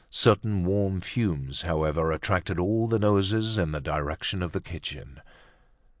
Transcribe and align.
Certain 0.09 0.65
warm 0.65 0.99
fumes, 0.99 1.61
however, 1.61 2.11
attracted 2.11 2.57
all 2.57 2.87
the 2.87 2.97
noses 2.97 3.55
in 3.55 3.71
the 3.71 3.79
direction 3.79 4.41
of 4.41 4.51
the 4.51 4.59
kitchen. 4.59 5.21